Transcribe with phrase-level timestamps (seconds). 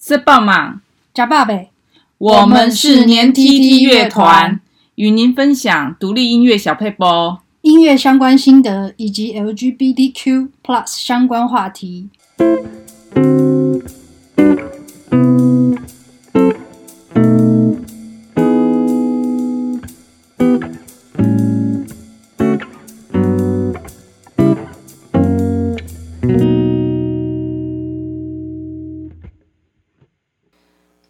[0.00, 0.80] 是棒嘛？
[1.12, 1.70] 加爸呗。
[2.18, 4.60] 我们是年 tt 乐团，
[4.96, 10.48] 与您分享独立音乐小配播、音乐相关心得以及 LGBTQ+
[10.86, 12.08] 相关话题。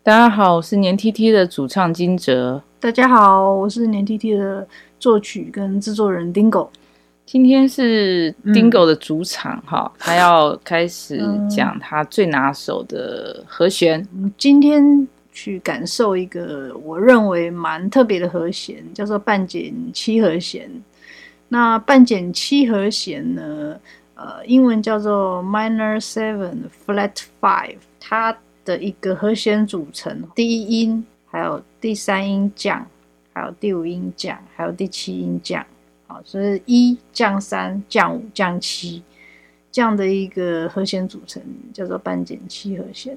[0.08, 2.62] 大家好，我是年 tt 的主唱金哲。
[2.80, 4.66] 大家好，我是年 tt 的
[4.98, 6.66] 作曲跟制作人 Dingo。
[7.26, 11.20] 今天是 Dingo 的主场哈，他要开始
[11.54, 14.00] 讲他最拿手的和弦。
[14.14, 20.70] 嗯，今天去感受一个我认为蛮特别的和弦，叫做半减七和弦。
[21.48, 23.78] 那半减七和弦呢，
[24.14, 27.12] 呃，英文叫做 Minor Seven Flat
[27.42, 28.34] Five，它
[28.68, 32.86] 的一个和弦组成，第一音，还有第三音降，
[33.32, 35.64] 还有第五音降，还有第七音降，
[36.06, 39.02] 好，所以一降三降五降七
[39.72, 43.16] 这样的一个和弦组成，叫做半减七和弦。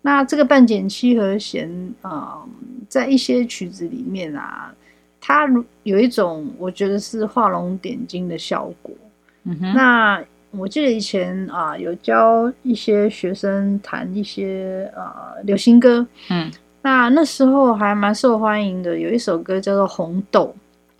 [0.00, 1.68] 那这个半减七和弦，
[2.00, 2.48] 啊、呃，
[2.88, 4.74] 在一些曲子里面啊，
[5.20, 5.46] 它
[5.82, 8.94] 有一种我觉得是画龙点睛的效果。
[9.42, 10.24] 嗯哼，那。
[10.56, 16.50] 我记得以前啊，有教一些学生弹一些啊流行歌，嗯，
[16.82, 18.98] 那那时候还蛮受欢迎的。
[18.98, 20.54] 有一首歌叫做《红豆》，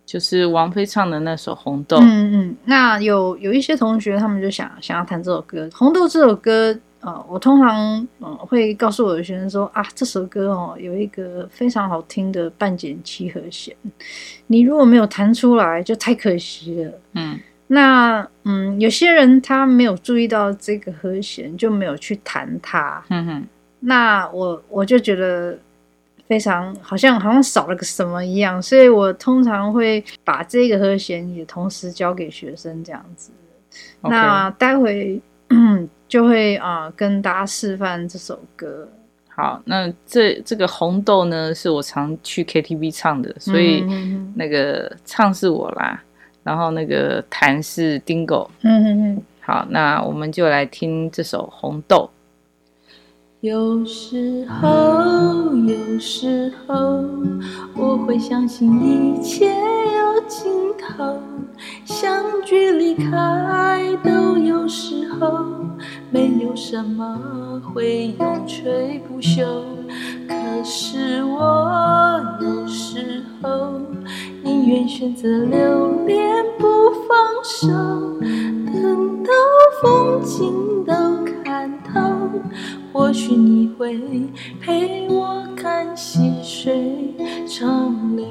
[0.04, 1.96] 就是王菲唱的那首《红豆》。
[2.02, 13.76] 嗯嗯，那有有一些同学他们就想想要弹这首歌，《红豆》这首歌啊，我通常嗯会告诉我的学生说啊，这首歌哦有一个非常好听的半减七和弦，
[14.46, 16.92] 你如果没有弹出来，就太可惜了。
[17.12, 17.38] 嗯。
[17.66, 23.02] 那嗯，有些人他没有注意到这个和弦，就没有去弹它。
[23.08, 23.46] 嗯哼。
[23.80, 25.58] 那我我就觉得
[26.26, 33.30] 非常好像好像少了个什么一样，所以我通常会把这个和弦也同时教给学生这样子。
[34.02, 34.10] Okay.
[34.10, 38.88] 那待会嗯 就会啊、呃、跟大家示范这首歌。
[39.28, 43.84] 好，那这这个红豆呢是我常去 KTV 唱的，所以
[44.34, 46.02] 那个唱是我啦。
[46.44, 52.10] 然后那个弹是 Dingo，嗯嗯嗯，好，那我们就来听这首《红豆》。
[53.40, 57.04] 有时候，有时候，
[57.74, 61.18] 我会相信一切有尽头，
[61.84, 65.46] 相聚离开都有时候，
[66.10, 69.44] 没有什么会永垂不朽。
[70.28, 73.93] 可是我有时候。
[74.64, 76.66] 宁愿选择留恋不
[77.06, 77.68] 放手，
[78.72, 79.30] 等到
[79.82, 80.94] 风景都
[81.44, 82.00] 看透，
[82.90, 84.00] 或许你会
[84.62, 87.14] 陪我看细水
[87.46, 88.26] 长流。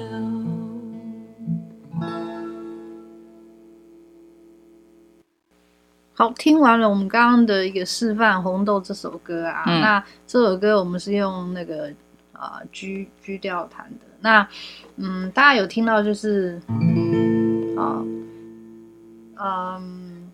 [6.16, 11.92] 好，听完了我们刚刚的一个示范《红豆》这首歌啊，嗯、那这首歌我们是用那个
[12.44, 14.06] 啊 G G 调弹的。
[14.20, 14.48] 那，
[14.98, 16.62] 嗯，大家有听到就是，
[17.76, 18.04] 啊，
[19.38, 20.31] 嗯，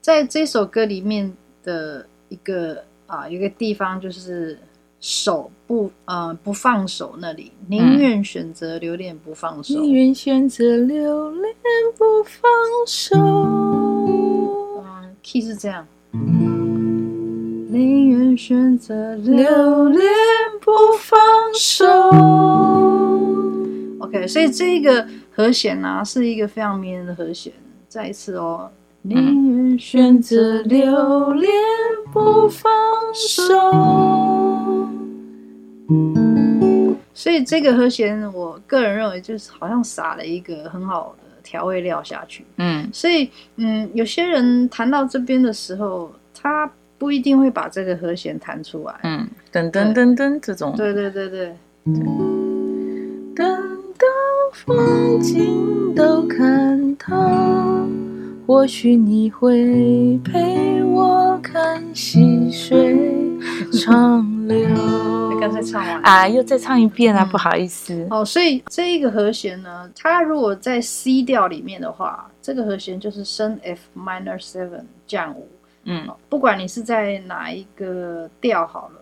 [0.00, 1.32] 在这首歌里面
[1.62, 4.58] 的一个啊一个地方就是
[5.00, 11.54] 手不，呃，不放手那里，宁愿选择留恋不放手，宁愿选择留恋
[11.96, 12.50] 不放
[12.86, 13.16] 手。
[13.16, 15.86] 嗯，key 是这样，
[17.70, 20.02] 宁愿选择留恋
[20.68, 21.18] 不放
[21.54, 21.86] 手。
[24.00, 27.50] OK，所以这个和弦呢、啊，是一个非常迷人的和弦。
[27.88, 28.70] 再一次哦，
[29.00, 31.50] 宁愿选择留恋
[32.12, 32.70] 不放
[33.14, 33.48] 手。
[37.14, 42.44] 所以这个和弦，我个人认为就是好像撒了一个很好的调味料下去。
[42.58, 48.94] 嗯，所以嗯，有些人弹到这边的时候，他不一定会把这个和弦弹出来。
[49.04, 50.74] 嗯，噔噔噔噔这种。
[50.76, 51.54] 对对对对。
[53.34, 53.46] 等
[53.96, 54.06] 到。
[54.64, 57.14] 风景都看透，
[58.46, 62.98] 或许你会陪我看细水
[63.72, 64.58] 长流。
[65.30, 68.06] 你刚才唱完啊，又再唱一遍啊，嗯、不好意思。
[68.10, 75.46] 哦，所以这一个和弦呢，它如果在 C 调里面的话，这个和弦就是升 F minor seven 降五。
[75.84, 78.97] 嗯，不管你是在哪一个调好了，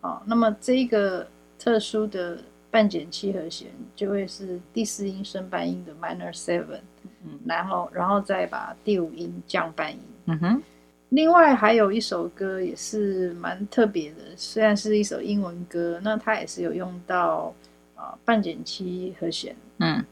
[0.00, 1.26] 好，那么这一个
[1.58, 2.38] 特殊的。
[2.72, 3.66] 半减七和弦
[3.96, 6.78] 就会是第四音升半音的 minor seven，
[7.24, 10.62] 嗯，然后然后再把第五音降半音，嗯哼，
[11.08, 17.52] 另外还有一首歌也是蛮特别的，虽然是一首英文歌，那它也是有用到
[17.96, 19.52] 啊、呃、半减七和弦。
[19.78, 20.04] 嗯，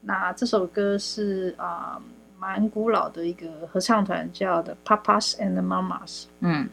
[0.00, 2.02] 那这首歌是啊、呃、
[2.38, 6.26] 蛮古老的一个合唱团，叫 The Papas and Mamas。
[6.38, 6.68] 嗯，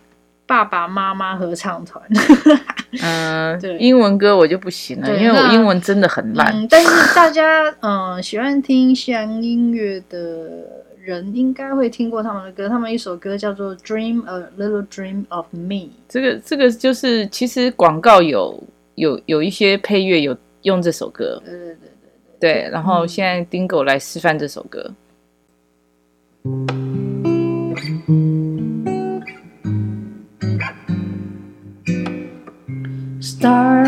[0.52, 2.04] 爸爸妈妈合唱团。
[3.02, 6.54] 嗯， 对，英文歌我就不行了，因为我英文真的很烂。
[6.54, 10.82] 嗯、但是大家嗯、呃、喜欢听西洋音乐的。
[11.04, 15.60] 人应该会听过他们的歌，他们一首歌叫做《Dream a Little Dream of Me》。
[16.08, 18.64] 这个这个就是其实广告有
[18.94, 21.42] 有有一些配乐有用这首歌。
[21.44, 21.90] 对对对对
[22.40, 22.54] 对。
[22.54, 24.92] 对，然后现在 Dingo 来示范这首歌。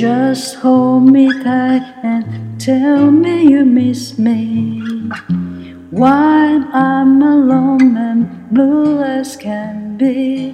[0.00, 2.24] Just hold me tight and
[2.58, 4.82] tell me you miss me.
[5.90, 10.52] While I'm alone and blue as can be,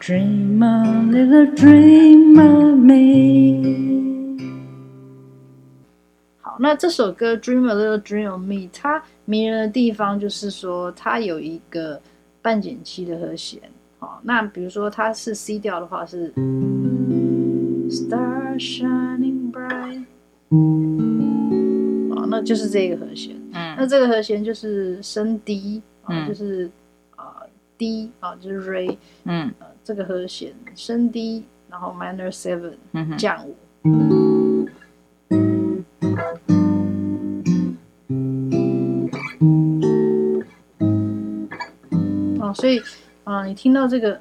[0.00, 4.34] dream a little dream of me。
[6.42, 11.98] 好，那这首歌《Dream a Little Dream of Me》，它迷人的地方就是说，它有一个
[12.42, 13.60] 半减七的和弦。
[13.98, 16.30] 好，那比如说它是 C 调的话是
[17.88, 20.03] Star Shining bright，
[22.13, 23.35] 哦，那就是这个和弦。
[23.53, 26.69] 嗯，那这个和弦就是升 D，嗯，就是
[27.15, 27.41] 啊
[27.77, 33.55] D 啊，就是 Re，嗯，呃，这个和弦升 D，然后 minor seven，嗯，降五，
[42.41, 42.81] 哦，所以
[43.23, 44.19] 啊，你听到这个，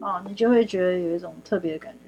[0.00, 2.07] 哦，你就会觉得有一种特别的感觉。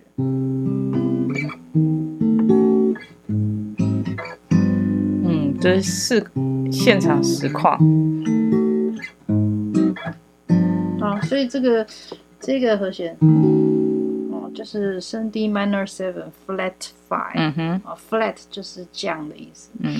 [5.61, 6.27] 这是是
[6.73, 7.75] 现场实况，
[10.99, 11.87] 啊，所以这个
[12.41, 13.15] 这个和弦，
[14.61, 16.75] 就是升 D minor seven flat
[17.09, 19.97] five，嗯哼，啊，flat 就是降的意思，嗯，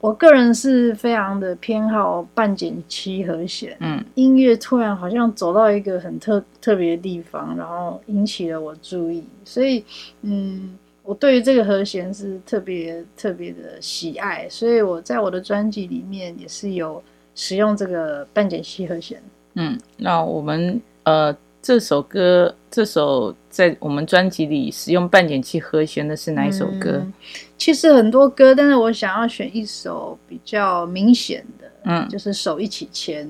[0.00, 9.84] 我个人是非常的偏好半减七和弦，嗯，音乐突然好像走到一个很特特别的地方，然后引起了我注意，所以，
[10.22, 10.76] 嗯。
[11.06, 17.02] 我对于这个和弦是特别特别的喜爱，所以我在我的专辑里面也是有
[17.34, 19.22] 使用这个半减七和弦。
[19.52, 26.98] 嗯，那我们呃这首歌，这首在我们专辑里使用半减七和弦的是哪一首歌？
[27.02, 27.10] 嗯，
[27.56, 33.26] 其实很多歌，但是我想要选一首比较明显的，嗯，就是手一起牵，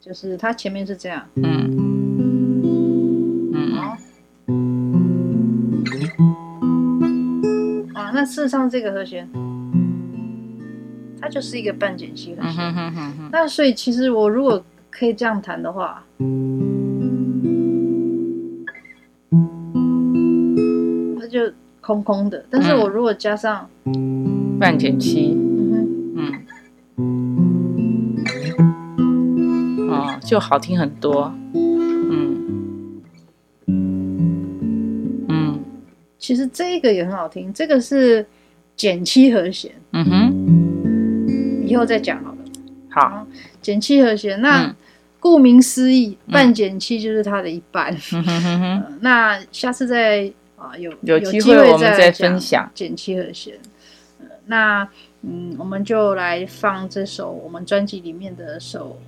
[0.00, 2.04] 就是它前面是这样，嗯。
[7.92, 9.28] 啊那事实上，这个和弦，
[11.20, 12.52] 它就是一个半减七和弦。
[12.52, 13.28] 嗯哼哼哼。
[13.32, 16.04] 那所以，其实我如果可以这样弹的话，
[21.84, 22.42] 空空的。
[22.48, 23.68] 但是我如果加上
[24.58, 25.36] 半减七，
[26.16, 26.46] 嗯
[26.96, 28.16] 嗯，
[29.90, 31.30] 哦，就好听很多。
[31.52, 33.02] 嗯。
[35.28, 35.60] 嗯。
[36.18, 38.24] 其实这个也很好听，这个是
[38.74, 39.70] 减七和弦。
[39.92, 42.38] 嗯哼，以后再讲好了。
[42.88, 43.26] 好，
[43.60, 44.74] 减七和弦，那
[45.20, 47.94] 顾名思义，嗯、半减七就是它的一半。
[49.00, 50.32] 那下次再
[50.64, 53.58] 啊、呃、有有机会我们再分享减七和弦。
[54.20, 54.88] 呃、那
[55.22, 58.98] 嗯，我们就来放这首我们专辑里面的首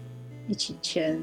[0.48, 1.20] 一起牵。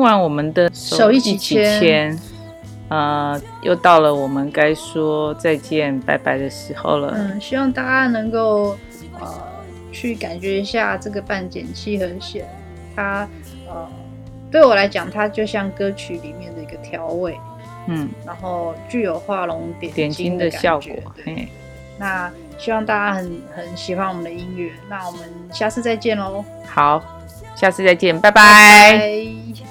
[0.00, 2.18] 我们的手一起牵，
[2.88, 7.14] 呃，又到了我们该说再见拜拜的时候了。
[7.16, 8.76] 嗯，希望大家能够
[9.18, 9.28] 呃
[9.92, 12.44] 去感觉一下这个半减七和弦，
[12.96, 13.28] 它
[13.68, 13.88] 呃
[14.50, 17.38] 对我来讲，它就像歌曲里面的一个调味，
[17.86, 20.96] 嗯，然后具有画龙点睛的效果。
[21.24, 21.48] 对，
[21.98, 25.20] 那希望大家很很喜欢我们的音乐，那我们
[25.52, 26.44] 下次再见喽。
[26.66, 27.02] 好，
[27.54, 28.92] 下次再见，拜拜。
[28.92, 29.69] 拜拜。